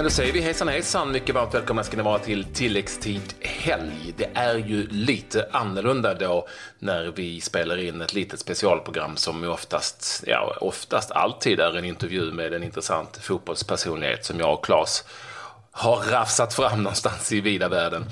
[0.00, 1.12] men då säger vi hejsan hejsan.
[1.12, 4.14] Mycket varmt välkomna ska ni vara till tilläggstid helg.
[4.16, 10.24] Det är ju lite annorlunda då när vi spelar in ett litet specialprogram som oftast,
[10.26, 15.04] ja oftast alltid är en intervju med en intressant fotbollspersonlighet som jag och Claes
[15.70, 18.04] har rafsat fram någonstans i vida världen.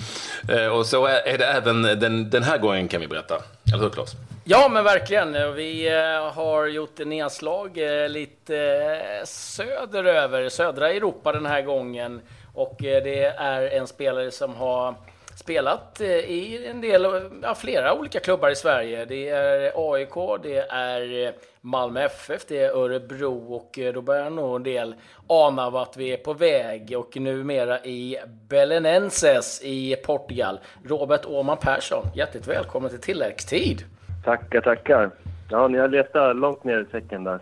[0.48, 3.43] Eh, och så är det även den, den här gången kan vi berätta.
[3.73, 4.16] Eller hur Claes?
[4.51, 5.55] Ja, men verkligen.
[5.55, 12.21] Vi eh, har gjort en nedslag eh, lite eh, söderöver, södra Europa den här gången.
[12.55, 14.95] Och det är en spelare som har
[15.36, 19.05] spelat i en del, ja, flera olika klubbar i Sverige.
[19.05, 24.63] Det är AIK, det är Malmö FF, det är Örebro och då börjar nog en
[24.63, 24.94] del
[25.27, 30.61] ana vart vi är på väg och numera i Belenenses i Portugal.
[30.85, 33.84] Robert Åman Persson, hjärtligt välkommen till tilläggstid!
[34.28, 35.11] Tackar, tackar.
[35.50, 37.41] Ja, ni har letat långt ner i säcken där.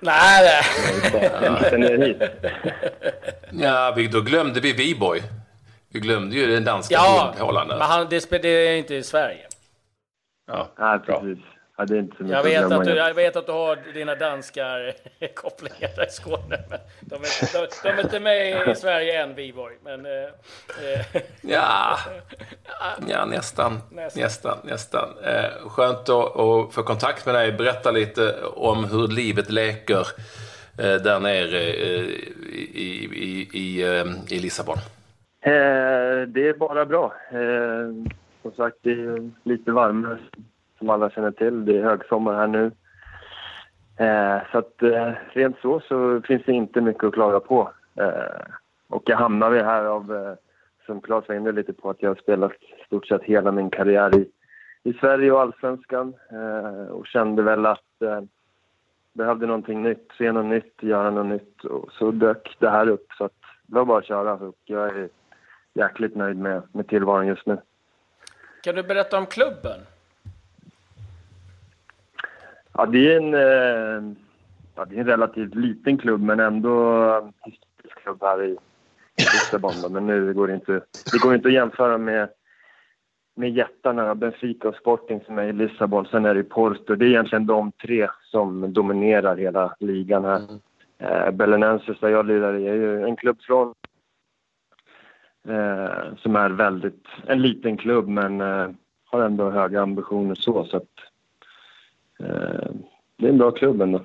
[0.00, 0.62] Nej,
[1.72, 2.16] nej.
[3.50, 5.20] Ja, vi, då glömde vi Viborg.
[5.92, 9.46] Vi glömde ju den danska Ja, hundhållaren men han, det, det är inte i Sverige.
[10.46, 11.20] Ja, Nej, bra.
[11.20, 11.44] precis.
[11.78, 13.78] Ja, det är inte så mycket Jag vet, att du, jag vet att du har
[13.94, 14.62] dina danska
[15.34, 19.34] kopplingar där i Skåne, men de är, de, de är inte med i Sverige än,
[19.34, 19.74] Viborg.
[19.84, 21.98] Men, eh, eh, Ja,
[23.08, 24.22] ja nästan, Nästan.
[24.22, 25.08] nästan, nästan.
[25.24, 27.52] Eh, skönt att, att få kontakt med dig.
[27.52, 30.06] Berätta lite om hur livet leker
[30.78, 32.04] eh, där nere eh,
[32.74, 34.76] i, i, i, eh, i Lissabon.
[35.40, 35.50] Eh,
[36.28, 37.14] det är bara bra.
[37.32, 38.12] Eh,
[38.42, 40.18] som sagt, det är lite varmare
[40.78, 41.64] som alla känner till.
[41.64, 42.72] Det är högsommar här nu.
[43.98, 47.72] Eh, så att eh, rent så så finns det inte mycket att klaga på.
[47.94, 48.46] Eh,
[48.88, 50.34] och jag hamnade här av, eh,
[50.86, 52.52] som Claes var inne lite på, att jag har spelat
[52.86, 54.30] stort sett hela min karriär i,
[54.82, 56.14] i Sverige och allsvenskan.
[56.32, 58.20] Eh, och kände väl att eh,
[59.12, 61.64] behövde någonting nytt, se något nytt, göra något nytt.
[61.64, 63.06] Och så dök det här upp.
[63.18, 64.32] Så att det var bara att köra.
[64.32, 65.08] Och jag är
[65.74, 67.58] jäkligt nöjd med, med tillvaron just nu.
[68.62, 69.80] kan du berätta om klubben?
[72.78, 74.16] Ja, det är en, eh,
[74.74, 78.56] ja, det är en relativt liten klubb, men ändå historisk klubb här i
[79.16, 79.92] Lissabon.
[79.92, 80.72] Men nu går det inte,
[81.12, 82.28] det går inte att jämföra med,
[83.36, 86.06] med jättarna Benfica och Sporting som är i Lissabon.
[86.06, 86.94] Sen är det Porto.
[86.94, 90.42] Det är egentligen de tre som dominerar hela ligan här.
[90.98, 93.74] Eh, Belenenses, där jag lirar i, är ju en klubb från
[95.48, 98.70] eh, som är väldigt, en liten klubb men eh,
[99.04, 100.64] har ändå höga ambitioner så.
[100.64, 100.84] så att,
[102.20, 102.70] Eh,
[103.18, 104.04] det är en bra klubb ändå.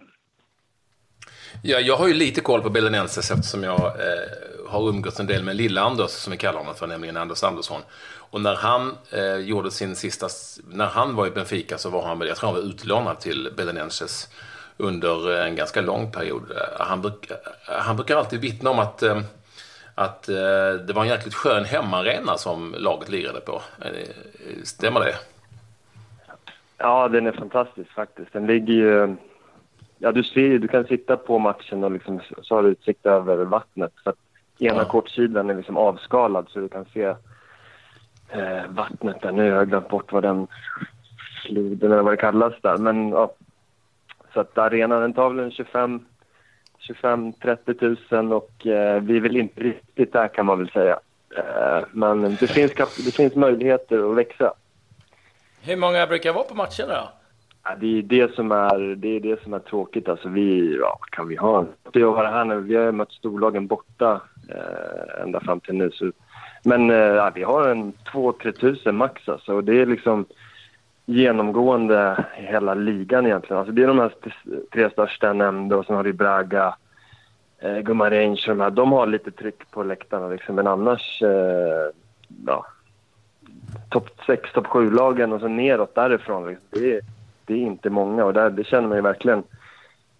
[1.63, 4.29] Ja, jag har ju lite koll på Belenenses eftersom jag eh,
[4.69, 7.81] har umgåtts en del med Lilla Anders som vi kallar honom för, nämligen Anders Andersson.
[8.15, 10.27] Och när han eh, gjorde sin sista,
[10.67, 13.49] när han var i Benfica så var han, väl- jag tror han var utlånad till
[13.57, 14.29] Belenenses
[14.77, 16.51] under eh, en ganska lång period.
[16.51, 17.31] Eh, han, bruk,
[17.65, 19.21] han brukar alltid vittna om att, eh,
[19.95, 23.61] att eh, det var en jäkligt skön hemmaarena som laget lirade på.
[24.63, 25.15] Stämmer det?
[26.83, 28.33] Ja, den är fantastisk faktiskt.
[28.33, 29.15] Den ligger ju...
[29.97, 33.05] Ja, du ser ju, du kan sitta på matchen och liksom, så har du utsikt
[33.05, 33.91] över vattnet.
[34.03, 34.13] Så
[34.59, 34.85] ena Ja.
[34.85, 37.03] kortsidan är liksom avskalad så du kan se
[38.29, 39.31] eh, vattnet där.
[39.31, 40.47] Nu har jag glömt bort vad den
[41.45, 42.77] floden eller vad det kallas där.
[42.77, 43.33] Men ja.
[44.33, 46.05] Så att arenan den tar väl en 25
[47.01, 50.99] 25-30 000 och eh, vi är väl inte riktigt där kan man väl säga.
[51.37, 52.73] Eh, men det finns,
[53.05, 54.53] det finns möjligheter att växa.
[55.65, 57.09] Hur många brukar vara på matcherna då?
[57.63, 60.09] Ja, det är det som är, det är det som är tråkigt.
[60.09, 61.65] Alltså vi, ja, kan vi ha?
[61.93, 62.59] Jag har här nu.
[62.59, 65.91] Vi har mött storlagen borta eh, ända fram till nu.
[65.91, 66.11] Så,
[66.63, 69.53] men eh, ja, vi har en 2-3 tusen max alltså.
[69.53, 70.25] Och det är liksom
[71.05, 73.57] genomgående i hela ligan egentligen.
[73.57, 74.11] Alltså det är de här
[74.73, 76.75] tre största jag nämnde och sen har vi Braga,
[77.59, 78.69] eh, Gumarench och de här.
[78.69, 80.55] De har lite tryck på läktarna liksom.
[80.55, 81.91] Men annars, eh,
[82.47, 82.65] ja.
[83.89, 86.47] Topp 6, topp 7-lagen och så neråt därifrån.
[86.47, 86.67] Liksom.
[86.71, 87.01] Det är,
[87.45, 89.43] det är inte många och där, det känner man ju verkligen.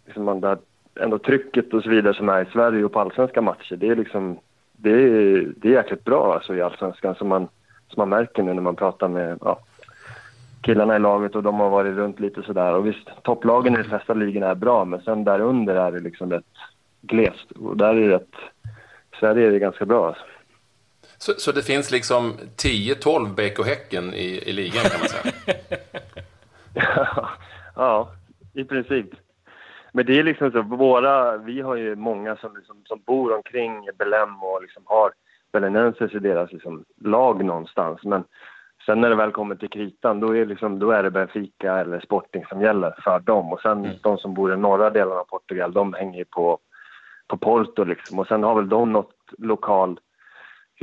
[0.05, 0.57] Liksom man, där,
[0.95, 3.75] ändå trycket och så vidare som är i Sverige och på allsvenska matcher.
[3.75, 4.39] Det är liksom,
[4.71, 7.47] det är, det är jäkligt bra alltså i allsvenskan som man,
[7.87, 9.59] som man märker nu när man pratar med ja,
[10.61, 12.73] killarna i laget och de har varit runt lite sådär.
[12.73, 15.99] Och visst, topplagen i de flesta ligorna är bra men sen där under är det
[15.99, 16.45] liksom rätt
[17.01, 18.35] glest och där är det rätt,
[19.19, 20.23] Sverige är det ganska bra alltså.
[21.25, 25.33] Så, så det finns liksom 10-12 BK Häcken i, i ligan kan man säga?
[27.75, 28.09] ja,
[28.53, 29.05] i princip.
[29.91, 33.89] Men det är liksom så, våra, vi har ju många som, liksom, som bor omkring
[33.97, 35.11] Belem och liksom har
[35.53, 38.03] Belenenses i deras liksom, lag någonstans.
[38.03, 38.23] Men
[38.85, 41.99] sen när det väl kommer till kritan, då är, liksom, då är det Benfica eller
[41.99, 43.53] Sporting som gäller för dem.
[43.53, 43.97] Och sen Mm.
[44.01, 46.59] de som bor i norra delen av Portugal, de hänger ju på,
[47.27, 48.19] på Porto liksom.
[48.19, 49.99] Och sen har väl de något lokal,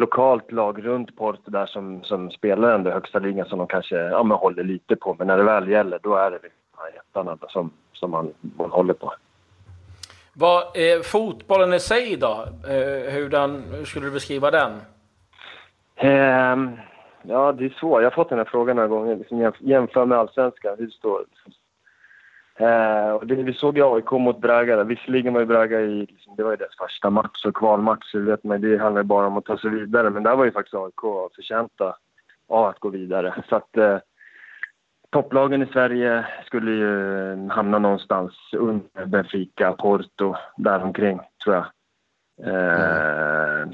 [0.01, 4.23] lokalt lag runt Porto där som, som spelar ändå högsta ligan som de kanske ja,
[4.23, 5.17] men håller lite på.
[5.19, 6.39] Men när det väl gäller, då är det
[6.97, 9.13] ettan som, som man, man håller på.
[10.33, 12.47] Vad är fotbollen i sig då?
[12.69, 14.73] Eh, hur, den, hur skulle du beskriva den?
[16.03, 16.79] Um,
[17.23, 18.03] ja, det är svårt.
[18.03, 19.17] Jag har fått den här frågan några gånger.
[19.17, 20.77] Liksom jämför med allsvenskan.
[20.79, 21.25] Hur står
[22.61, 24.85] Eh, och det, Vi såg ju AIK mot Braga.
[24.85, 26.07] Visserligen var ju Braga i...
[26.07, 28.15] Liksom, det var ju deras första match och kvalmatch.
[28.15, 30.11] Vet man, det handlar ju bara om att ta sig vidare.
[30.11, 31.97] Men där var ju faktiskt AIK förtjänta
[32.49, 33.45] av att gå vidare.
[33.49, 33.77] Så att...
[33.77, 33.99] eh,
[35.11, 41.67] topplagen i Sverige skulle ju eh, hamna någonstans under Benfica, Porto, däromkring, tror jag.
[42.47, 43.69] Eh,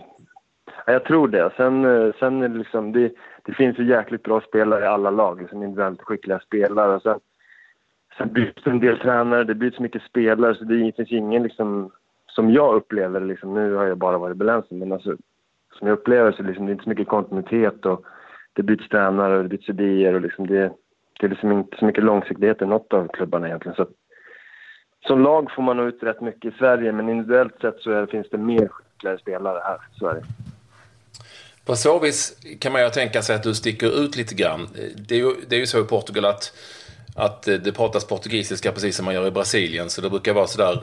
[0.87, 1.51] jag tror det.
[1.57, 3.13] Sen, eh, sen är det liksom, det,
[3.43, 7.01] det finns ju jäkligt bra spelare i alla lag, liksom individuellt skickliga spelare.
[7.01, 7.21] sen,
[8.19, 11.91] sen byts en del tränare, det byts mycket spelare, så det finns ingen liksom,
[12.27, 15.17] som jag upplever liksom, nu har jag bara varit i Belensen, men alltså,
[15.79, 18.05] som jag upplever så liksom, det är inte så mycket kontinuitet och
[18.53, 20.73] det byts tränare och det byts idéer och liksom det
[21.21, 23.77] det är liksom inte så mycket långsiktighet i något av klubbarna egentligen.
[23.77, 23.87] Så
[25.07, 28.07] som lag får man nog ut rätt mycket i Sverige, men individuellt sett så är,
[28.07, 30.23] finns det mer skickligare spelare här i Sverige.
[31.67, 34.69] På så vis kan man ju tänka sig att du sticker ut lite grann.
[35.09, 36.53] Det är ju, det är ju så i Portugal att,
[37.17, 40.47] att eh, det pratas portugisiska precis som man gör i Brasilien, så det brukar vara
[40.47, 40.83] sådär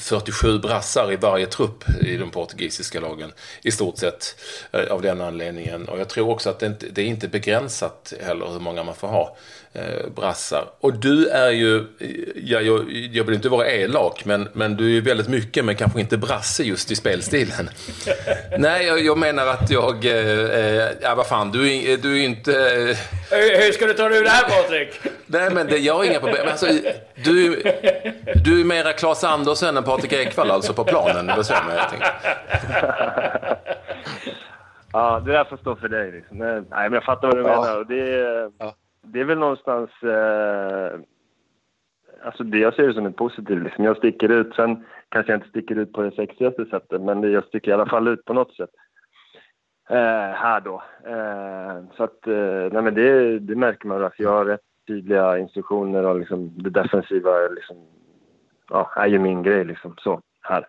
[0.00, 3.32] 47 brassar i varje trupp i de portugisiska lagen.
[3.62, 4.36] I stort sett
[4.72, 5.88] eh, av den anledningen.
[5.88, 8.94] Och jag tror också att det inte det är inte begränsat heller hur många man
[8.94, 9.36] får ha
[9.72, 10.64] eh, brassar.
[10.80, 11.86] Och du är ju,
[12.34, 15.76] ja, jag, jag vill inte vara elak, men, men du är ju väldigt mycket, men
[15.76, 17.70] kanske inte brasse just i spelstilen.
[18.58, 22.52] Nej, jag, jag, menar att jag, eh, ja vad fan, du, du är inte...
[22.52, 22.96] Eh...
[23.30, 24.88] Hur, hur ska du ta dig ur det här Patrik?
[25.26, 26.48] Nej, men det, jag har inga problem.
[26.50, 26.66] Alltså,
[27.14, 27.62] du,
[28.44, 31.26] du är mera Claes Andersen än Patrik Ekwall alltså på planen.
[31.26, 32.10] Det så jag tänkte.
[34.92, 36.12] Ja, det där får stå för dig.
[36.12, 36.38] Liksom.
[36.38, 37.60] Nej, men jag fattar vad du ja.
[37.60, 37.84] menar.
[37.84, 38.74] Det, ja.
[39.02, 39.90] det är väl någonstans...
[40.02, 41.00] Eh,
[42.24, 43.62] alltså det, jag ser det som ett positivt.
[43.62, 43.84] Liksom.
[43.84, 44.54] Jag sticker ut.
[44.54, 47.86] Sen kanske jag inte sticker ut på det sexigaste sättet, men jag sticker i alla
[47.86, 48.70] fall ut på något sätt.
[49.90, 50.82] Eh, här då.
[51.06, 54.04] Eh, så att, eh, nej men det, det märker man.
[54.04, 57.76] Alltså jag har rätt tydliga instruktioner och liksom det defensiva liksom,
[58.70, 60.66] ja, är ju min grej liksom så här.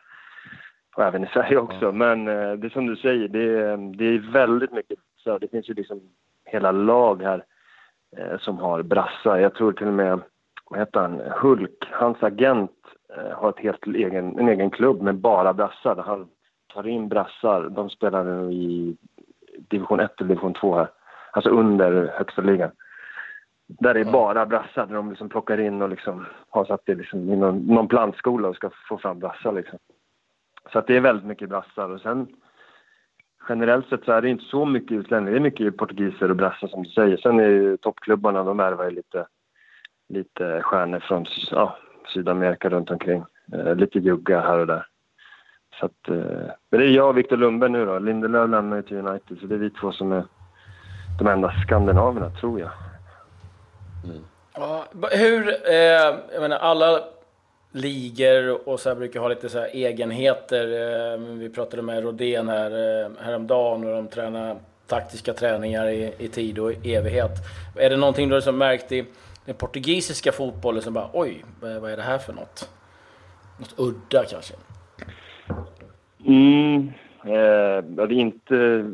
[0.95, 1.91] Och även i Sverige också.
[1.91, 5.47] Men eh, det är som du säger, det är, det är väldigt mycket så Det
[5.47, 6.01] finns ju liksom
[6.45, 7.43] hela lag här
[8.17, 9.37] eh, som har brassar.
[9.37, 10.19] Jag tror till och med,
[10.69, 12.71] vad heter han, Hulk, hans agent
[13.17, 16.03] eh, har ett helt egen, en egen klubb med bara brassar.
[16.05, 16.27] Han
[16.73, 17.69] tar in brassar.
[17.69, 18.97] De spelar nu i
[19.69, 20.89] division 1 och division 2 här.
[21.31, 22.71] Alltså under högsta ligan.
[23.79, 26.95] Där det är bara brassar, där de liksom plockar in och liksom har satt det
[26.95, 29.51] liksom i någon, någon plantskola och ska få fram brassar.
[29.51, 29.79] Liksom.
[30.71, 31.89] Så att det är väldigt mycket brassar.
[31.89, 32.27] Och sen
[33.49, 35.31] generellt sett så är det inte så mycket utlänningar.
[35.31, 37.17] Det är mycket portugiser och brassar som du säger.
[37.17, 39.25] Sen är ju toppklubbarna, de ärvar ju lite,
[40.09, 41.77] lite stjärnor från ja,
[42.13, 43.23] Sydamerika runt omkring.
[43.53, 44.85] Eh, lite jugga här och där.
[45.79, 47.99] Så att, eh, men det är jag och Viktor Lundberg nu då.
[47.99, 50.23] Lindelöf lämnar ju till United, så det är vi två som är
[51.19, 52.69] de enda skandinaverna, tror jag.
[54.03, 54.23] Mm.
[54.53, 55.75] Ja, hur, eh,
[56.33, 57.03] jag menar alla
[57.71, 60.63] ligor och så här brukar ha lite så här egenheter.
[61.13, 66.27] Eh, vi pratade med Rodén här eh, häromdagen och de tränar taktiska träningar i, i
[66.27, 67.31] tid och evighet.
[67.75, 69.05] Är det någonting du har liksom märkt i
[69.45, 72.69] den portugisiska fotbollen som bara oj, vad är det här för något?
[73.57, 74.53] Något udda kanske?
[76.25, 76.91] Mm,
[77.23, 78.85] eh, det är inte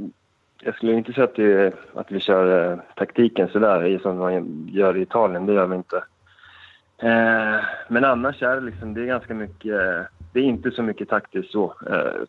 [0.62, 4.98] jag skulle inte säga att, det, att vi kör eh, taktiken sådär som man gör
[4.98, 5.46] i Italien.
[5.46, 6.04] Det gör vi inte.
[6.98, 10.02] Eh, men annars är det liksom, det är ganska mycket, eh,
[10.34, 11.74] det är inte så mycket taktiskt så.
[11.90, 12.24] Eh,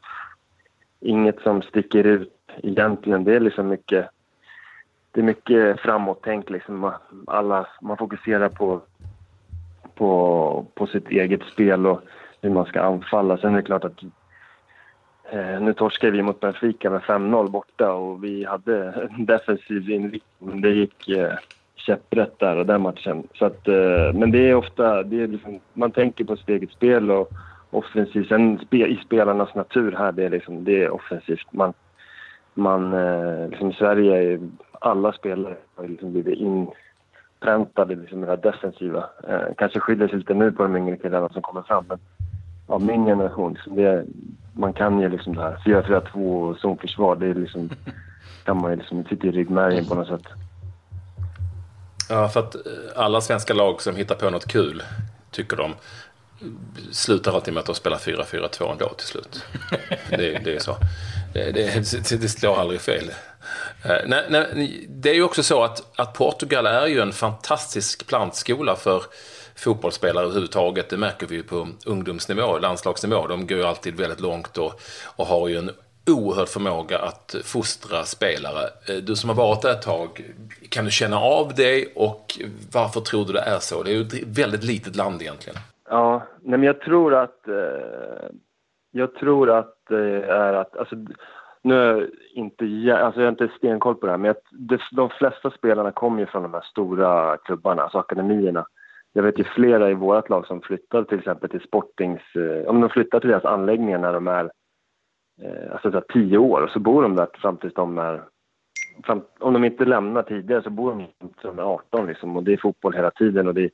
[1.01, 3.25] inget som sticker ut egentligen.
[3.25, 4.09] Det är liksom mycket,
[5.13, 6.93] det är mycket framåt-tänk liksom.
[7.27, 8.81] Alla, man fokuserar på,
[9.95, 12.03] på, på sitt eget spel och
[12.43, 13.39] hur man ska anfalla.
[13.39, 14.03] Sen är det klart att
[15.31, 20.61] Eh, nu torskade vi mot Benfica med 5-0 borta och vi hade en defensiv inriktning.
[20.61, 21.33] Det gick eh,
[21.75, 23.29] käpprätt där och den matchen.
[23.35, 26.71] Så att, eh, men det är ofta, det är liksom, man tänker på sitt eget
[26.71, 27.31] spel och
[27.71, 28.29] offensivt.
[28.29, 31.53] Sen spe, i spelarnas natur här, det är, liksom, det är offensivt.
[31.53, 31.73] Man,
[32.55, 34.41] man, eh, liksom I Sverige är
[34.81, 39.05] alla spelare har liksom blivit inpräntade liksom, i det defensiva.
[39.29, 41.85] Eh, kanske skiljer sig lite nu på de yngre killarna som kommer fram.
[41.89, 41.99] Men
[42.69, 44.05] av min generation, liksom, det,
[44.53, 47.17] man kan ju liksom det här 4-4-2 och zonförsvar.
[47.17, 47.71] Det är liksom,
[48.45, 50.33] kan man ju liksom, sitta i ryggmärgen på något sätt.
[52.09, 52.61] Ja, för att eh,
[52.97, 54.83] alla svenska lag som hittar på något kul,
[55.31, 55.75] tycker de,
[56.91, 59.45] slutar alltid med att de spelar 4-4-2 ändå till slut.
[60.11, 60.77] Det, det är så.
[61.33, 63.11] Det, det, det slår aldrig fel.
[63.85, 68.07] Eh, nej, nej, det är ju också så att, att Portugal är ju en fantastisk
[68.07, 69.03] plantskola för
[69.59, 70.91] fotbollsspelare överhuvudtaget.
[70.91, 73.27] Det märker vi ju på ungdomsnivå, landslagsnivå.
[73.27, 74.73] De går ju alltid väldigt långt och,
[75.17, 75.71] och har ju en
[76.11, 78.65] oerhörd förmåga att fostra spelare.
[78.89, 80.09] Eh, du som har varit där ett tag,
[80.71, 82.25] kan du känna av det och
[82.73, 83.83] varför tror du det är så?
[83.83, 85.59] Det är ju ett väldigt litet land egentligen.
[85.91, 87.49] Ja, nej men jag tror att...
[87.49, 88.29] Eh,
[88.91, 90.77] jag tror att det är att...
[90.77, 90.97] Alltså,
[91.63, 95.11] nu är jag inte, alltså jag har inte stenkoll på det här, men jag, de
[95.11, 98.67] flesta spelarna kommer ju från de här stora klubbarna, alltså akademierna.
[99.19, 102.21] Jag vet ju flera i vårt lag som flyttar till exempel till Sportings...
[102.37, 104.51] Eh, om de flyttar till deras anläggningar när de är
[105.43, 108.23] eh, alltså så tio år och så bor de där fram tills de är...
[109.05, 112.43] Fram, om de inte lämnar tidigare så bor de tills de är 18 liksom och
[112.43, 113.71] det är fotboll hela tiden och det är...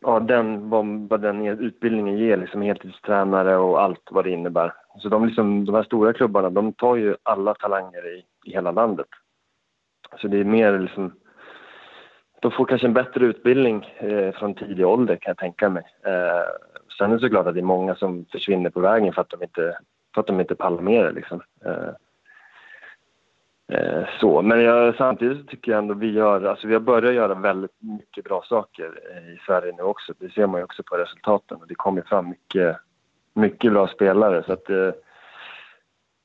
[0.00, 4.72] Ja, den, vad, vad den utbildningen ger, liksom heltidstränare och allt vad det innebär.
[4.98, 8.70] Så de, liksom, de här stora klubbarna, de tar ju alla talanger i, i hela
[8.70, 9.08] landet.
[10.20, 11.12] Så det är mer liksom
[12.40, 15.82] de får kanske en bättre utbildning eh, från tidig ålder kan jag tänka mig.
[16.06, 16.42] Eh,
[16.98, 19.42] sen är det såklart att det är många som försvinner på vägen för att de
[19.42, 19.78] inte,
[20.14, 21.12] för att de inte pallar med det.
[21.12, 21.42] Liksom.
[21.64, 21.92] Eh,
[23.78, 24.42] eh så.
[24.42, 28.24] Men jag, samtidigt tycker jag ändå vi gör, alltså vi har börjat göra väldigt mycket
[28.24, 30.12] bra saker eh, i Sverige nu också.
[30.18, 32.76] Det ser man ju också på resultaten och det kommer fram mycket,
[33.34, 34.42] mycket bra spelare.
[34.46, 34.90] Så att, eh,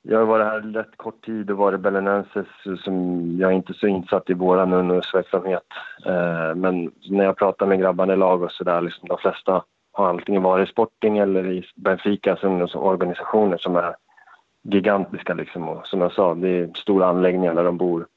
[0.08, 2.48] jag har varit här rätt kort tid och varit Belenenses
[2.84, 5.64] som jag är inte så insatt i våran ungdomsverksamhet.
[6.06, 10.10] Eh, men när jag pratar med grabbarna i lag och sådär, liksom de flesta har
[10.10, 13.96] antingen varit i Sporting eller i Benficas ungdomsorganisationer som är
[14.62, 15.70] gigantiska liksom.
[15.70, 18.08] Och som jag sa, det är stora anläggningar där de bor,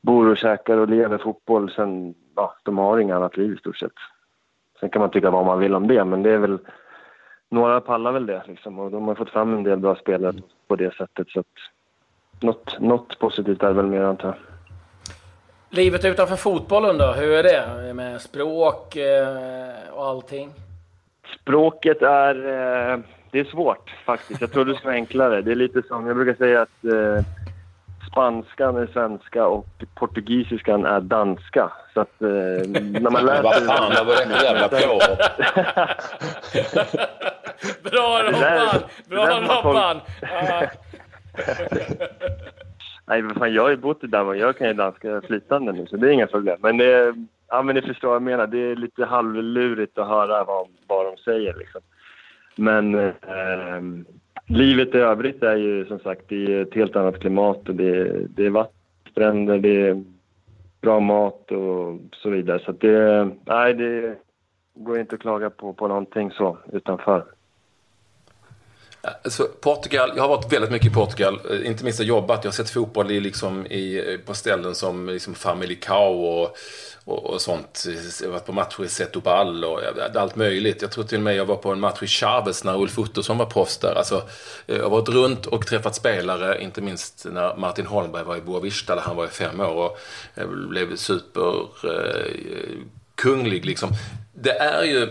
[0.00, 1.70] bor och käkar och lever fotboll.
[1.70, 3.92] Sen, ja, de har inget annat liv i stort sett.
[4.80, 6.58] Sen kan man tycka vad man vill om det, men det är väl
[7.50, 10.34] några pallar väl det liksom och de har fått fram en del bra spelare
[10.68, 11.46] på det sättet så att
[12.40, 14.36] något, något positivt är det väl mer antar jag.
[15.70, 20.50] Livet utanför fotbollen då, hur är det med språk eh, och allting?
[21.40, 22.98] Språket är, eh,
[23.30, 24.40] det är svårt faktiskt.
[24.40, 25.42] Jag trodde det skulle vara enklare.
[25.42, 27.24] Det är lite som, jag brukar säga att eh,
[28.10, 31.72] spanskan är svenska och portugisiskan är danska.
[31.94, 33.42] Så att eh, när man läser...
[33.42, 35.20] Vad fan, vad var det jävla påhopp?
[37.82, 38.82] Bra Robban!
[39.08, 40.00] Bra Robban!
[43.08, 44.38] Nej, men fan, jag har ju bott i Danmark.
[44.38, 46.58] Jag kan ju danska flytande nu, så det är inga problem.
[46.60, 47.14] Men, det,
[47.48, 48.46] ja, men ni förstår vad jag menar.
[48.46, 51.54] Det är lite halvlurigt att höra vad, vad de säger.
[51.54, 51.80] Liksom.
[52.56, 53.82] Men eh,
[54.46, 58.26] livet i övrigt är ju som sagt det är ett helt annat klimat och det,
[58.28, 60.04] det är vattenstränder, det är
[60.80, 62.60] bra mat och så vidare.
[62.64, 64.18] Så det, nej, det
[64.74, 67.24] går inte att klaga på, på någonting så utanför.
[69.24, 72.44] Alltså, Portugal, jag har varit väldigt mycket i Portugal, eh, inte minst jobbat.
[72.44, 76.56] Jag har sett fotboll i, liksom, i, eh, på ställen som liksom Famalicão och,
[77.04, 77.84] och, och sånt.
[78.20, 79.80] Jag har varit på matcher i Setobal och
[80.14, 80.82] allt möjligt.
[80.82, 83.38] Jag tror till och med jag var på en match i Chaves när Ulf Ottosson
[83.38, 83.94] var proffs där.
[83.94, 84.16] Alltså,
[84.66, 88.40] eh, jag har varit runt och träffat spelare, inte minst när Martin Holmberg var i
[88.40, 89.98] Boavista där han var i fem år och
[90.68, 93.60] blev superkunglig.
[93.60, 93.90] Eh, liksom.
[94.34, 95.10] Det är ju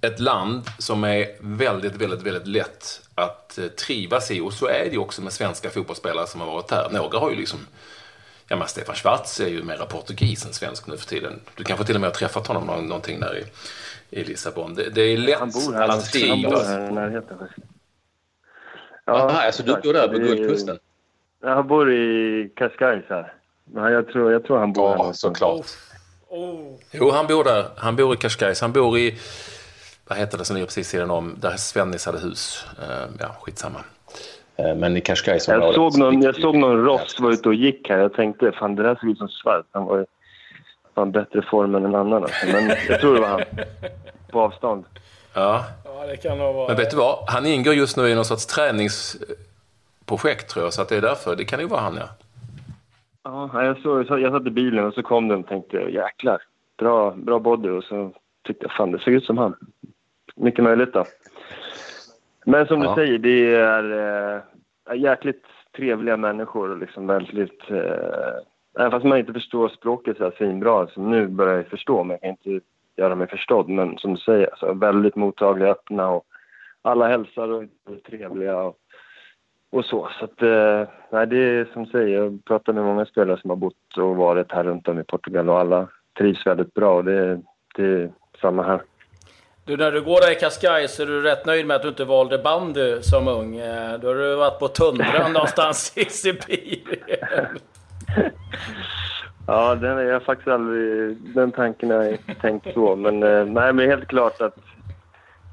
[0.00, 4.40] ett land som är väldigt, väldigt, väldigt lätt att eh, trivas i.
[4.40, 6.90] Och så är det ju också med svenska fotbollsspelare som har varit här.
[6.90, 7.58] Några har ju liksom
[8.50, 11.40] Ja, men Stefan Schwarz är ju mera portugis än svensk nu för tiden.
[11.54, 13.44] Du kanske till och med har träffat honom någonting där i,
[14.20, 14.74] i Lissabon.
[14.74, 16.32] Det, det är lätt han bor här, att trivas.
[16.32, 17.38] Han bor här i närheten.
[19.04, 20.78] Ja, Aha, alltså du bor där på Guldkusten?
[21.42, 23.32] Jag bor i Cascais här.
[23.64, 25.12] Men jag tror, jag tror han bor ja, här.
[25.12, 25.66] såklart.
[26.28, 26.50] Oh.
[26.50, 26.78] Oh.
[26.90, 27.64] Jo, han bor där.
[27.76, 28.60] Han bor i Cascais.
[28.60, 29.18] Han bor i
[30.08, 32.66] vad heter det som ligger precis sidan om, där Svennis hade hus.
[32.78, 33.78] Uh, ja, skitsamma.
[34.60, 37.88] Uh, men i Cascais jag såg någon, Jag såg någon Ross var ute och gick
[37.88, 37.98] här.
[37.98, 39.66] Jag tänkte, fan det där såg ut som Svart.
[39.70, 40.04] Han var i
[41.06, 42.22] bättre form än en annan.
[42.22, 42.46] Alltså.
[42.46, 43.42] Men jag tror det var han.
[44.30, 44.84] På avstånd.
[45.34, 45.64] Ja.
[45.84, 47.28] ja det kan nog vara Men vet du vad?
[47.28, 50.72] Han ingår just nu i någon sorts träningsprojekt tror jag.
[50.72, 51.36] Så att det är därför.
[51.36, 52.08] Det kan ju vara han ja.
[53.24, 56.42] Ja, jag, såg, jag satt i bilen och så kom den och tänkte jäklar.
[56.78, 58.12] Bra, bra body och så
[58.46, 59.54] tyckte jag fan det såg ut som han
[60.38, 61.04] mycket möjligt då.
[62.46, 62.88] Men som ja.
[62.88, 64.42] du säger, det är
[64.90, 65.44] äh, jäkligt
[65.76, 67.70] trevliga människor liksom väldigt...
[67.70, 72.04] Äh, även fast man inte förstår språket så här svinbra, så nu börjar jag förstå,
[72.04, 72.66] men jag kan inte
[72.96, 73.68] göra mig förstådd.
[73.68, 76.24] Men som du säger, alltså, väldigt mottagliga, öppna och
[76.82, 78.76] alla hälsar och är trevliga och,
[79.70, 80.08] och så.
[80.18, 83.56] Så att, äh, nej, det är som säger, jag pratar med många spelare som har
[83.56, 87.40] bott och varit här runt om i Portugal och alla trivs väldigt bra det,
[87.74, 88.80] det är samma här.
[89.68, 91.88] Du, när du går där i Cascais så är du rätt nöjd med att du
[91.88, 93.56] inte valde bandy som ung.
[93.56, 97.58] Eh, då har du varit på tundran någonstans i Sibirien.
[99.46, 101.16] Ja, den är jag faktiskt aldrig...
[101.16, 102.96] Den tanken har jag inte tänkt så.
[102.96, 104.58] Men, eh, nej, men helt klart att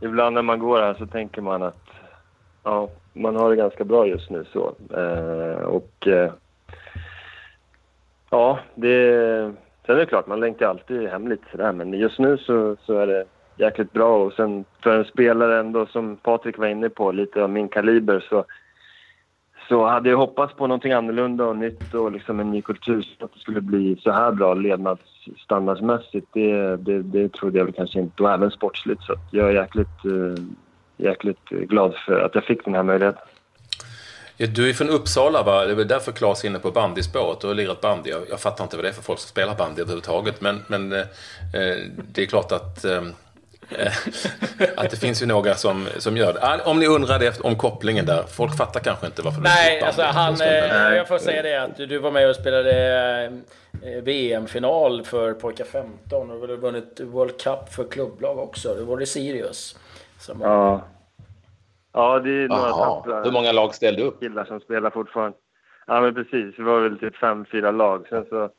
[0.01, 1.83] ibland när man går här så tänker man att
[2.63, 4.45] ja, man har det ganska bra just nu.
[4.53, 4.75] så.
[4.97, 6.07] Eh, och
[8.29, 9.53] ja, det...
[9.85, 11.71] Sen är det klart, man längtar alltid hem lite sådär.
[11.71, 13.25] Men just nu så, så är det
[13.57, 14.17] jäkligt bra.
[14.25, 18.25] Och sen för en spelare ändå som Patrik var inne på, lite av min kaliber
[18.29, 18.45] så
[19.69, 23.15] så hade jag hoppats på någonting annorlunda och nytt och liksom en ny kultur.
[23.19, 27.73] Så att det skulle bli så här bra levnadsstandardsmässigt, det, det, det trodde jag väl
[27.73, 28.23] kanske inte.
[28.23, 29.03] Och även sportsligt.
[29.03, 30.43] Så jag är jäkligt, eh,
[30.97, 33.21] jäkligt glad för att jag fick den här möjligheten.
[34.37, 35.65] Ja, du är från Uppsala va?
[35.65, 37.43] Det är väl därför Claes är inne på bandyspåret.
[37.43, 38.09] och har lirat bandy.
[38.09, 40.41] Jag, jag, fattar inte vad det är för folk som spelar bandy överhuvudtaget.
[40.41, 41.77] Men, men eh, eh
[42.13, 43.03] det är klart att Eh,
[44.77, 46.39] att det finns ju några som, som gör det.
[46.41, 48.23] Ah, om ni undrar det om kopplingen där.
[48.23, 51.77] Folk fattar kanske inte varför Nej, du alltså han, eh, jag får säga det att
[51.77, 53.31] du var med och spelade
[53.81, 58.75] eh, VM-final för pojkar 15 och du har vunnit World Cup för klubblag också.
[58.75, 59.79] Det var det Sirius.
[60.19, 60.81] Som ja.
[61.93, 64.19] Ja, det är några tappra Hur många lag ställde upp?
[64.19, 65.37] killar som spelar fortfarande.
[65.87, 66.55] Ja, men precis.
[66.55, 68.07] Det var väl typ fem, fyra lag.
[68.09, 68.49] Sen så...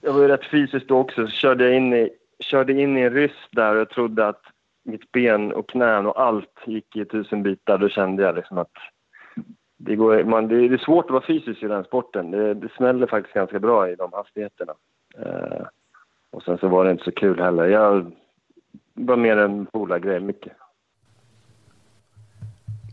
[0.00, 1.26] Jag var ju rätt fysiskt då också.
[1.26, 2.10] Så körde jag in i
[2.40, 4.42] körde in i en ryss där och jag trodde att
[4.82, 7.78] mitt ben och knän och allt gick i tusen bitar.
[7.78, 8.72] Då kände jag liksom att
[9.76, 12.30] det, går, man, det, är svårt att vara fysisk i den sporten.
[12.30, 14.74] Det, det smäller faktiskt ganska bra i de hastigheterna.
[15.18, 15.66] Eh,
[16.30, 17.64] och sen så var det inte så kul heller.
[17.64, 18.12] Jag
[18.94, 20.52] var mer en polargrej, mycket.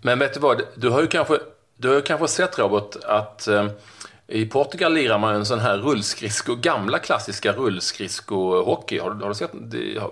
[0.03, 1.33] Men vet du vad, du har ju kanske,
[1.77, 3.67] du har ju kanske sett Robert att eh,
[4.27, 8.99] i Portugal lirar man en sån här rullskridsko, gamla klassiska rullskridskohockey.
[8.99, 9.51] Har, har du sett?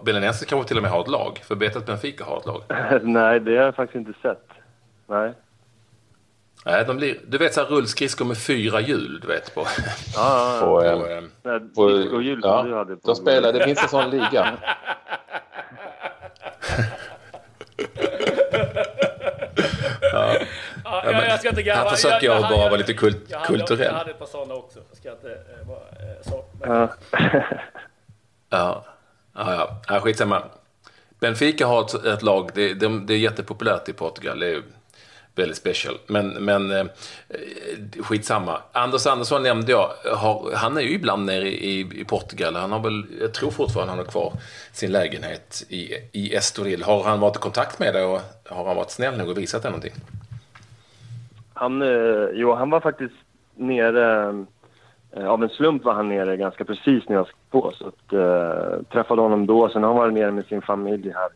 [0.03, 2.63] Belenenses kanske till och med har ett lag, för Betat Benfica har ett lag.
[3.03, 4.47] Nej, det har jag faktiskt inte sett.
[5.07, 5.33] Nej.
[6.65, 9.55] Nej, de blir, du vet så här rullskridskor med fyra hjul, du vet.
[9.55, 9.65] På,
[10.15, 13.07] ja, på, på, eh, på, på ja, du hade på.
[13.07, 14.57] De spelar, det finns en sån liga.
[21.03, 21.11] ja.
[21.11, 21.89] Ja, jag, jag ska inte garva.
[21.89, 23.85] Här försöker jag, jag, bara vara lite kult, jag hade, kulturell.
[23.85, 24.79] Jag hade ett par sådana också.
[24.93, 26.45] Ska jag inte eh, vara eh, så.
[26.63, 26.89] Ja.
[28.49, 28.85] ja.
[29.35, 29.99] Ja, ja.
[29.99, 30.43] skitsamma.
[31.19, 34.39] Benfica har ett, ett lag, det, det, det, är jättepopulärt i Portugal.
[34.39, 34.63] Det är
[35.35, 35.97] väldigt special.
[36.07, 36.85] Men, men eh,
[37.99, 38.61] skitsamma.
[38.71, 39.89] Anders Andersson nämnde jag.
[40.15, 42.55] Har, han är ju ibland nere i, i, Portugal.
[42.55, 44.33] Han har väl, jag tror fortfarande han har kvar
[44.71, 46.83] sin lägenhet i, i Estoril.
[46.83, 49.61] Har han varit i kontakt med dig och har han varit snäll nog och visat
[49.61, 49.93] dig någonting?
[51.61, 53.15] Han, eh, jo, han var faktiskt
[53.55, 54.45] nere...
[55.11, 57.71] Eh, av en slump var han nere ganska precis när jag skulle på.
[57.71, 59.69] Så att, eh, träffade honom då.
[59.69, 61.29] Sen har han varit nere med sin familj här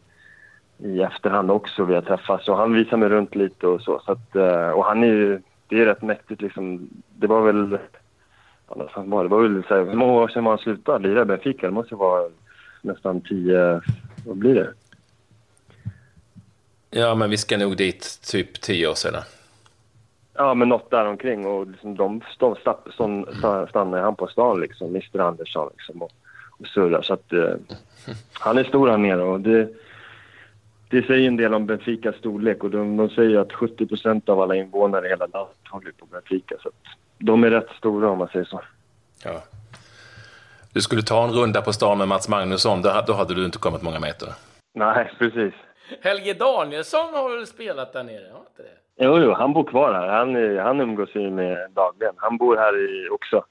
[0.90, 1.84] i efterhand också.
[1.84, 4.02] Vi har träffats och han visar mig runt lite och så.
[4.06, 5.42] så att, eh, och han är ju...
[5.68, 6.90] Det är rätt mäktigt liksom.
[7.16, 7.70] Det var väl...
[7.70, 7.78] Det
[9.08, 11.68] var väl så här, hur många år sedan han slutade lira i Benfica?
[11.68, 12.30] Det måste vara
[12.82, 13.82] nästan tio...
[14.26, 14.74] Vad blir det?
[16.90, 19.22] Ja, men vi ska nog dit typ tio år sedan.
[20.38, 22.56] Ja, men något där omkring och liksom de stå,
[22.94, 23.26] stå,
[23.70, 26.12] stannar han på stan liksom, Mr Andersson liksom och,
[26.60, 27.02] och surrar.
[27.02, 27.54] Så att eh,
[28.34, 29.70] han är stor här nere och det,
[30.90, 34.42] det säger en del om Benficas storlek och de, de säger att 70 procent av
[34.42, 36.56] alla invånare i hela landet håller på Benfica.
[36.62, 36.76] Så att
[37.18, 38.62] de är rätt stora om man säger så.
[39.24, 39.44] Ja.
[40.74, 43.58] Du skulle ta en runda på stan med Mats Magnusson, då, då hade du inte
[43.58, 44.30] kommit många meter.
[44.74, 45.54] Nej, precis.
[46.02, 48.30] Helge Danielsson har väl spelat där nere?
[48.32, 48.85] Har inte det?
[48.98, 50.08] Jo, jo, han bor kvar här.
[50.08, 52.14] Han, han umgås ju med dagligen.
[52.18, 53.44] Han bor här i, också.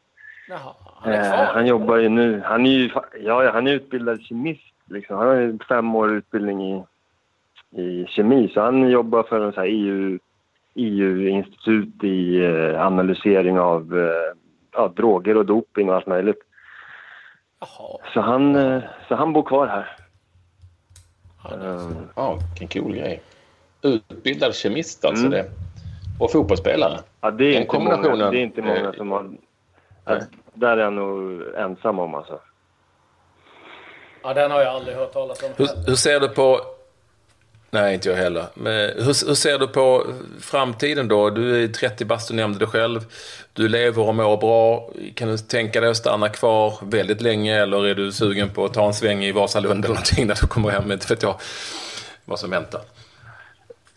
[0.48, 1.44] Jaha, han är kvar?
[1.44, 2.42] Eh, han jobbar ju nu.
[2.44, 4.74] Han är ju ja, han är utbildad kemist.
[4.90, 5.16] Liksom.
[5.16, 6.84] Han har ju fem år utbildning i,
[7.82, 8.50] i kemi.
[8.54, 10.18] Så han jobbar för en så EU,
[10.74, 14.38] EU-institut i eh, analysering av eh,
[14.72, 16.40] ja, droger och doping och allt möjligt.
[17.60, 17.98] Jaha.
[18.14, 19.96] Så han, eh, så han bor kvar här.
[22.16, 23.22] Ja, vilken cool grej
[23.84, 25.26] utbildad kemist alltså.
[25.26, 25.30] Mm.
[25.30, 25.50] Det.
[26.18, 27.00] Och fotbollsspelare.
[27.20, 29.30] Ja, det är, Den inte många, det är inte många som har...
[30.04, 30.18] Ja,
[30.54, 32.40] där är jag nog ensam om alltså.
[34.22, 35.48] Ja, den har jag aldrig hört talas om.
[35.56, 36.60] Hur, hur ser du på...
[37.70, 38.44] Nej, inte jag heller.
[38.54, 40.06] Men hur, hur, ser du på
[40.40, 41.30] framtiden då?
[41.30, 43.00] Du är 30 bast, du nämnde det själv.
[43.52, 44.90] Du lever och mår bra.
[45.14, 48.74] Kan du tänka dig att stanna kvar väldigt länge eller är du sugen på att
[48.74, 50.92] ta en sväng i Vasalund eller någonting när du kommer hem?
[50.92, 51.34] Inte vet jag
[52.24, 52.80] vad som väntar.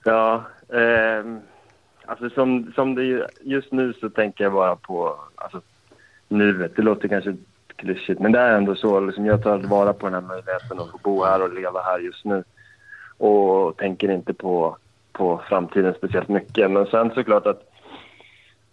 [0.07, 1.25] Ja, eh,
[2.05, 5.61] alltså som, som det just nu så tänker jag bara på alltså,
[6.27, 6.75] nuet.
[6.75, 7.35] Det låter kanske
[7.75, 8.99] klyschigt, men det är ändå så.
[8.99, 11.99] Liksom, jag tar vara på den här möjligheten att få bo här och leva här
[11.99, 12.43] just nu.
[13.17, 14.77] och tänker inte på,
[15.11, 16.71] på framtiden speciellt mycket.
[16.71, 17.63] Men sen såklart att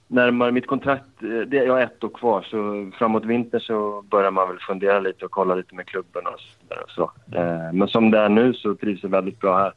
[0.08, 4.30] närmare mitt kontrakt, eh, det, jag har ett år kvar, så framåt vintern så börjar
[4.30, 6.82] man väl fundera lite och kolla lite med klubben och så.
[6.82, 7.36] Och så.
[7.38, 9.72] Eh, men som det är nu så trivs jag väldigt bra här.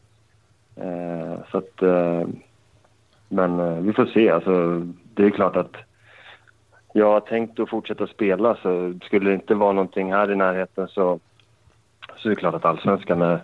[0.82, 2.28] Eh, så att, eh,
[3.30, 4.30] men eh, vi får se.
[4.30, 4.82] Alltså,
[5.14, 5.76] det är klart att
[6.94, 10.88] jag har tänkt att fortsätta spela så skulle det inte vara någonting här i närheten
[10.88, 11.20] så,
[12.18, 13.40] så är det klart att allsvenskan är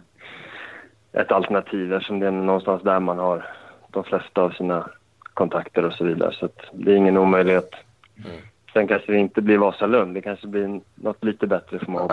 [1.12, 3.46] ett alternativ eftersom det är någonstans där man har
[3.89, 4.89] de flesta av sina
[5.34, 6.34] kontakter och så vidare.
[6.34, 7.69] Så det är ingen omöjlighet.
[8.17, 8.41] Mm.
[8.74, 10.13] Sen kanske det inte blir Vasalund.
[10.13, 12.08] Det kanske blir något lite bättre för mig.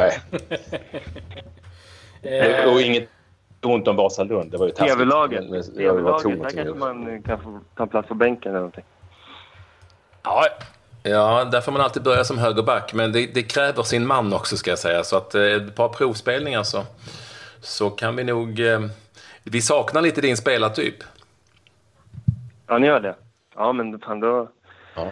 [2.23, 2.67] Nej.
[2.75, 3.09] och inget
[3.63, 4.51] ont om Vasalund.
[4.51, 4.93] Det var ju taskigt.
[4.93, 5.75] TV-laget.
[5.77, 6.43] TV-laget.
[6.43, 8.85] Där kanske man kan få ta plats på bänken eller någonting.
[10.23, 10.47] Ja,
[11.03, 14.57] Ja, där får man alltid börja som högerback, men det, det, kräver sin man också
[14.57, 15.05] ska jag säga.
[15.05, 16.85] Så att eh, ett par provspelningar så,
[17.61, 18.61] så kan vi nog...
[18.61, 18.81] Eh,
[19.45, 20.95] vi saknar lite din spelartyp.
[22.67, 23.15] Ja, ni gör det?
[23.55, 24.49] Ja, men fan då...
[24.95, 25.11] Ja.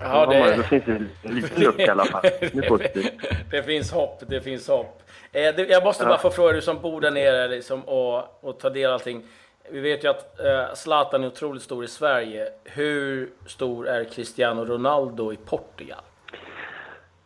[0.00, 0.56] Ja, det...
[0.56, 2.22] Då finns det lite luft i alla fall.
[2.22, 3.12] Det,
[3.50, 5.02] det finns hopp, det finns hopp.
[5.32, 8.70] Eh, jag måste bara få fråga, du som bor där nere liksom, och, och tar
[8.70, 9.22] del av allting.
[9.70, 12.48] Vi vet ju att eh, Zlatan är otroligt stor i Sverige.
[12.64, 16.00] Hur stor är Cristiano Ronaldo i Portugal?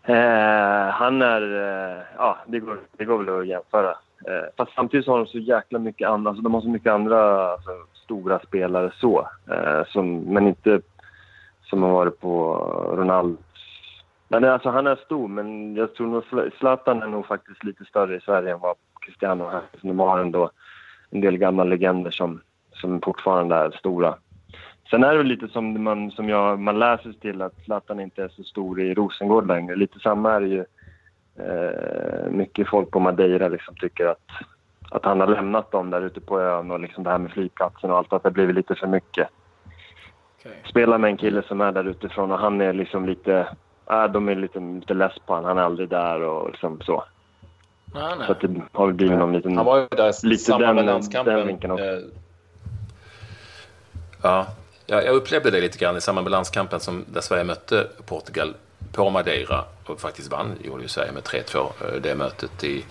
[0.05, 1.43] Eh, han är...
[1.43, 3.91] Eh, ja, det går, det går väl att jämföra.
[4.27, 6.31] Eh, fast samtidigt har de så jäkla mycket andra...
[6.31, 7.71] Alltså de har så mycket andra alltså,
[8.05, 9.29] stora spelare så.
[9.51, 10.81] Eh, som, men inte
[11.63, 12.55] som har varit på
[12.97, 13.37] Ronaldo.
[14.33, 18.17] Men alltså, han är stor, men jag tror nog Zlatan är nog faktiskt lite större
[18.17, 19.61] i Sverige än vad Cristiano är.
[19.81, 20.51] De har ändå
[21.11, 22.41] en del gamla legender som,
[22.73, 24.15] som fortfarande är stora.
[24.91, 28.29] Sen är det lite som man, som jag, man läser till att Zlatan inte är
[28.29, 29.77] så stor i Rosengård längre.
[29.77, 30.65] Lite samma är det ju.
[31.37, 34.29] Eh, mycket folk på Madeira liksom tycker att,
[34.91, 37.91] att han har lämnat dem där ute på ön och liksom det här med flygplatsen
[37.91, 39.29] och allt, att det har blivit lite för mycket.
[40.39, 40.53] Okay.
[40.65, 43.49] Spelar med en kille som är där utifrån och han är liksom lite,
[43.91, 45.49] äh, de är lite, lite less på honom.
[45.49, 47.05] Han är aldrig där och liksom så.
[47.95, 48.27] Nej, nej.
[48.27, 49.57] Så att det har blivit någon liten...
[49.57, 51.35] Han var ju där lite samma den, med landskampen.
[51.35, 51.85] Den vinkeln också.
[51.85, 52.01] Eh,
[54.23, 54.47] ja,
[54.87, 58.55] jag upplevde det lite grann i samband med landskampen som, där Sverige mötte Portugal
[58.93, 62.85] på Madeira och faktiskt vann, gjorde ju Sverige med 3-2 eh, det mötet i,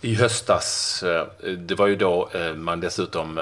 [0.00, 1.02] i höstas.
[1.02, 3.40] Eh, det var ju då man dessutom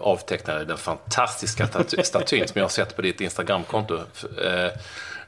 [0.00, 1.66] avtecknade den fantastiska
[2.02, 3.98] statyn som jag har sett på ditt Instagramkonto.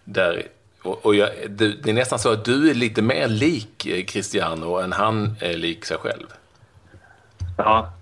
[0.04, 0.42] Där
[0.88, 4.04] och, och jag, det, det, är nästan så att du är lite mer lik eh,
[4.04, 6.26] Cristiano än han är lik sig själv.
[7.58, 7.92] Ja.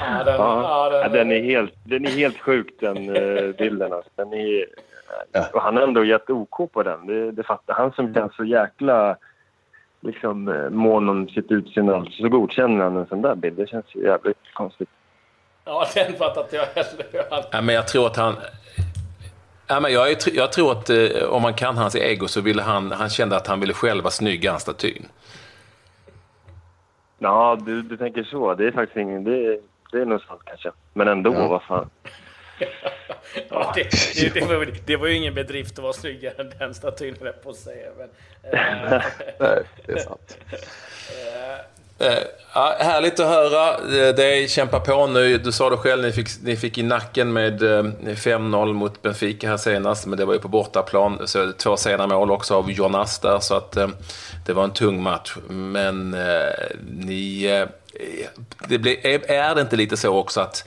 [0.00, 0.90] ja, den, ja.
[0.92, 3.92] ja den, den, är helt, den är helt sjuk den uh, bilden.
[3.92, 4.10] Alltså.
[4.16, 4.66] Den är,
[5.52, 7.06] och han har ändå gett OK på den.
[7.06, 9.16] Det, det fattar han som känns så jäkla
[10.00, 12.04] liksom, eh, mån om sitt utseende.
[12.10, 13.56] Så godkänner han en sån där bild.
[13.56, 14.88] Det känns jävligt konstigt.
[15.64, 17.06] Ja, den fattar inte jag heller.
[17.50, 18.34] Ja, men jag tror att han...
[19.70, 22.92] Ja, men jag, jag tror att eh, om man kan hans ego så ville han,
[22.92, 25.06] han kände att han ville själv vara snygg i hans statyn.
[27.18, 28.54] Ja, du, du tänker så.
[28.54, 29.24] Det är faktiskt ingen...
[29.24, 29.60] Det,
[29.92, 30.72] det är nog sant kanske.
[30.92, 31.48] Men ändå, ja.
[31.48, 31.90] vad fan.
[33.50, 36.74] ja, det, det, det, var, det var ju ingen bedrift att vara snyggare än den
[36.74, 37.88] statyn, på att säga.
[37.98, 38.08] Men,
[38.52, 39.02] äh,
[39.38, 40.38] Nej, det är sant.
[40.50, 40.60] Eh,
[41.10, 41.58] Eh,
[42.00, 42.18] Eh,
[42.54, 45.38] ja, härligt att höra eh, dig kämpa på nu.
[45.38, 49.48] Du sa det själv, ni fick, ni fick i nacken med eh, 5-0 mot Benfica
[49.48, 51.28] här senast, men det var ju på bortaplan.
[51.28, 53.78] Så två sena mål också av Jonas där, så att
[54.46, 55.36] det var en tung match.
[55.48, 56.16] Men
[56.90, 57.66] ni...
[58.68, 60.64] Det blir, är det inte lite så också att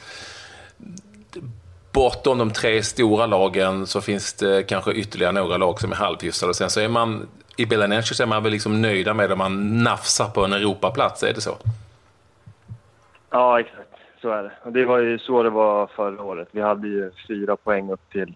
[1.91, 6.53] bortom de tre stora lagen så finns det kanske ytterligare några lag som är halvhyfsade.
[6.53, 10.29] Sen så är man i Belenenses är man väl liksom nöjda med om man nafsar
[10.29, 11.57] på en Europaplats, är det så?
[13.29, 13.89] Ja, exakt.
[14.21, 14.51] Så är det.
[14.63, 16.47] Och det var ju så det var förra året.
[16.51, 18.35] Vi hade ju fyra poäng upp till,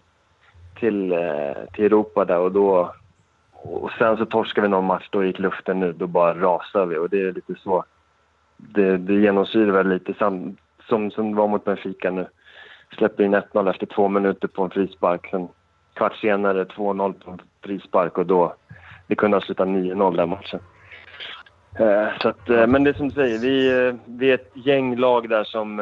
[0.80, 1.18] till, eh,
[1.72, 2.94] till Europa där och då...
[3.52, 5.92] Och sen så torskade vi någon match, då gick luften nu.
[5.92, 7.84] Då bara rasade vi och det är lite så...
[8.56, 10.56] Det, det genomsyrar väl lite sam,
[10.88, 12.26] som, som det var mot Benfica nu.
[12.98, 15.28] Släppte in 1-0 efter två minuter på en frispark.
[15.30, 15.48] Sen
[15.94, 18.54] kvart senare 2-0 på en frispark och då
[19.08, 20.60] det kunde ha slutat 9-0 den matchen.
[21.78, 24.52] Eh, så att, eh, men det är som du säger, vi, eh, vi är ett
[24.54, 25.78] gäng lag där som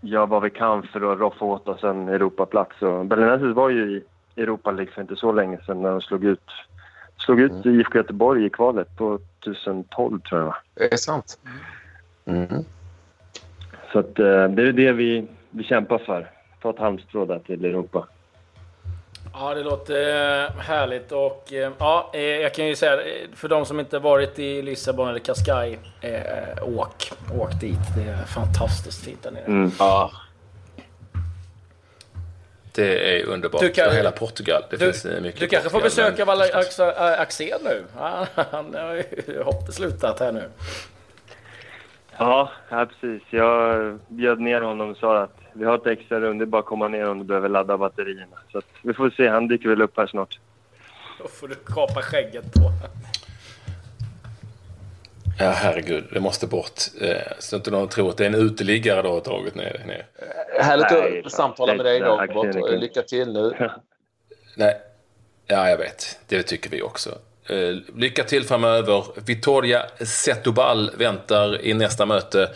[0.00, 2.82] gör vad vi kan för att roffa åt oss en Europaplats.
[2.82, 4.04] Och Belenenses var ju i
[4.42, 6.50] Europa League för inte så länge sedan när de slog ut,
[7.16, 7.80] slog ut mm.
[7.80, 10.54] IFK Göteborg i kvalet på 2012 tror jag.
[10.74, 11.38] Det är sant.
[12.24, 12.64] Mm.
[13.92, 16.30] Så att, det är det vi, vi kämpar för.
[16.62, 18.06] Ta ett halmstrå där till Europa.
[19.34, 22.98] Ja, det låter eh, härligt och eh, ja, eh, jag kan ju säga
[23.34, 25.78] för de som inte varit i Lissabon eller Cascais,
[26.62, 27.78] åk, åk dit.
[27.96, 29.44] Det är fantastiskt fint där nere.
[29.44, 29.70] Mm.
[29.78, 30.10] Ja.
[32.74, 33.60] Det är underbart.
[33.60, 34.62] Du kan, hela Portugal.
[34.70, 36.28] Det du, finns mycket Du kanske får besök av
[37.18, 37.84] Axel nu.
[38.50, 40.44] Han har ju hoppet slutat här nu.
[42.16, 43.22] Ja, ja, precis.
[43.30, 46.38] Jag bjöd ner honom och sa att vi har ett extra rum.
[46.38, 48.36] Det är bara att komma ner om du behöver ladda batterierna.
[48.52, 49.28] Så vi får se.
[49.28, 50.38] Han dyker väl upp här snart.
[51.18, 52.72] Då får du kapa skägget på.
[55.38, 56.04] Ja, herregud.
[56.12, 56.80] Det måste bort.
[57.00, 59.82] Eh, så inte någon tror att det är en uteliggare du har tagit ner.
[59.86, 60.06] ner.
[60.60, 62.80] Härligt Nej, att samtala med dig Robert.
[62.80, 63.70] Lycka till nu.
[64.56, 64.74] Nej.
[65.46, 66.18] Ja, jag vet.
[66.28, 67.10] Det tycker vi också.
[67.48, 69.04] Eh, lycka till framöver.
[69.26, 72.50] Vittoria Setubal väntar i nästa möte.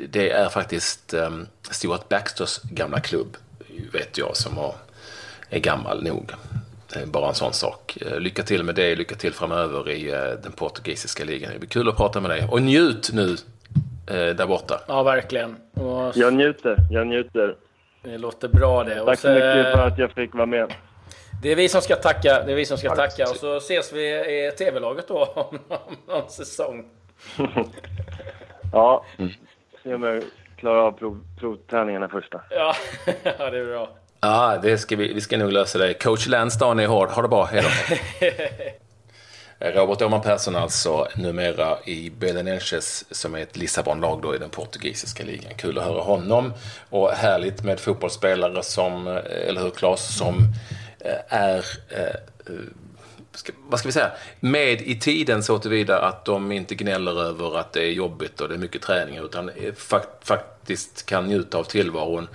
[0.00, 3.36] Eh, det är faktiskt um, Stuart Baxters gamla klubb,
[3.92, 4.74] vet jag, som har,
[5.50, 6.32] är gammal nog.
[7.06, 7.98] Bara en sån sak.
[8.00, 11.52] Eh, lycka till med det, lycka till framöver i uh, den portugisiska ligan.
[11.52, 12.46] Det blir kul att prata med dig.
[12.50, 13.36] Och njut nu uh,
[14.08, 14.80] där borta.
[14.88, 15.56] Ja, verkligen.
[15.74, 16.12] Och...
[16.14, 17.56] Jag njuter, jag njuter.
[18.02, 19.04] Det låter bra det.
[19.04, 20.74] Tack så mycket för att jag fick vara med.
[21.42, 22.42] Det är vi som ska tacka.
[22.42, 23.16] Det är vi som ska Tack.
[23.16, 23.30] tacka.
[23.30, 24.02] Och så ses vi
[24.46, 25.58] i TV-laget då om
[26.08, 26.84] någon säsong.
[28.72, 29.04] ja.
[29.86, 30.22] Se om jag
[30.56, 32.40] klarar av prov, provträningarna första.
[32.50, 32.74] Ja,
[33.50, 33.90] det är bra.
[34.20, 35.94] Ja, det ska vi, vi ska nog lösa det.
[35.94, 37.08] Coach Lansdowne är hård.
[37.08, 37.44] Ha det bra.
[37.44, 37.68] Hej då.
[39.80, 45.24] Robert Åhman Persson alltså numera i Belenenses som är ett Lissabonlag då i den portugisiska
[45.24, 45.52] ligan.
[45.56, 46.52] Kul att höra honom
[46.90, 49.06] och härligt med fotbollsspelare som,
[49.48, 50.38] eller hur Claes, som
[51.00, 52.54] eh, är eh,
[53.38, 57.58] ska, vad ska vi säga, med i tiden så tillvida att de inte gnäller över
[57.58, 61.64] att det är jobbigt och det är mycket träning utan fakt, faktiskt kan njuta av
[61.64, 62.28] tillvaron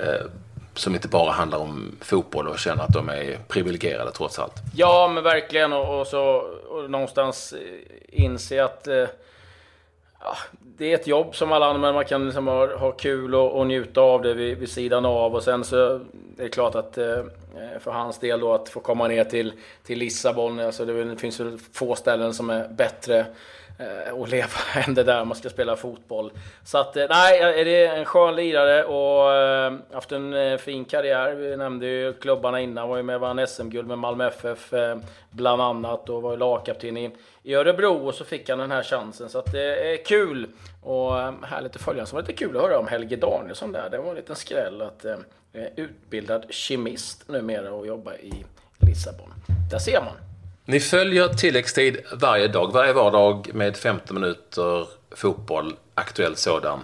[0.00, 0.26] eh,
[0.74, 4.54] som inte bara handlar om fotboll och känna att de är privilegierade trots allt.
[4.74, 6.22] Ja, men verkligen och, och så
[6.68, 9.04] och någonstans eh, inse att eh,
[10.78, 13.58] det är ett jobb som alla andra, men man kan liksom ha, ha kul och,
[13.58, 15.34] och njuta av det vid, vid sidan av.
[15.34, 16.00] Och sen så är
[16.36, 17.24] det klart att eh,
[17.80, 21.58] för hans del då att få komma ner till, till Lissabon, alltså det finns väl
[21.72, 23.26] få ställen som är bättre
[23.78, 24.48] Eh, och leva
[24.86, 26.32] än det där om man ska spela fotboll.
[26.64, 31.34] Så att eh, nej, det är en skön lirare och eh, haft en fin karriär.
[31.34, 34.72] Vi nämnde ju klubbarna innan, var ju med och vann SM-guld med Malmö FF
[35.30, 37.10] bland annat och var ju lagkapten i
[37.46, 39.28] i Örebro och så fick han den här chansen.
[39.28, 40.48] Så att det är kul
[40.82, 41.12] och
[41.44, 42.06] härligt att följa.
[42.06, 43.90] Så var det lite kul att höra om Helge Danielsson där.
[43.90, 45.16] Det var en liten skräll att eh,
[45.76, 48.44] utbildad kemist numera och jobbar i
[48.78, 49.34] Lissabon.
[49.70, 50.35] Där ser man.
[50.68, 56.80] Ni följer tilläggstid varje dag, varje vardag med 15 minuter fotboll, aktuell sådan,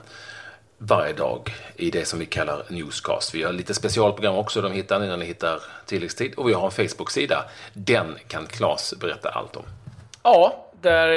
[0.79, 3.35] varje dag i det som vi kallar Newscast.
[3.35, 6.35] Vi har lite specialprogram också, de hittar ni när ni hittar tilläggstid.
[6.35, 7.45] Och vi har en Facebook-sida.
[7.73, 9.65] Den kan Claes berätta allt om.
[10.23, 11.09] Ja, där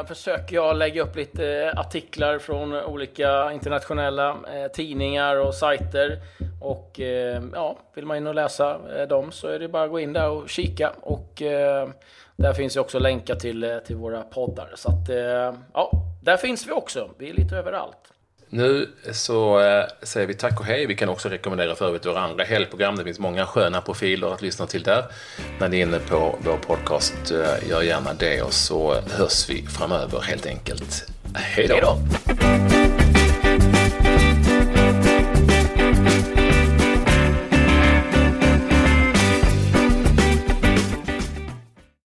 [0.00, 6.18] eh, försöker jag lägga upp lite eh, artiklar från olika internationella eh, tidningar och sajter.
[6.60, 9.90] Och eh, ja, vill man in och läsa eh, dem så är det bara att
[9.90, 10.92] gå in där och kika.
[11.00, 11.88] Och eh,
[12.36, 14.72] där finns ju också länkar till, eh, till våra poddar.
[14.74, 15.90] Så att eh, ja,
[16.22, 17.10] där finns vi också.
[17.18, 18.12] Vi är lite överallt.
[18.50, 20.86] Nu så eh, säger vi tack och hej.
[20.86, 22.96] Vi kan också rekommendera för övrigt våra andra helgprogram.
[22.96, 25.04] Det finns många sköna profiler att lyssna till där.
[25.60, 29.66] När ni är inne på vår podcast, eh, gör gärna det och så hörs vi
[29.66, 31.06] framöver helt enkelt.
[31.34, 31.98] Hej då!